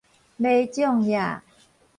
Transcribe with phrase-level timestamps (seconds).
[0.35, 1.41] 迷眾頁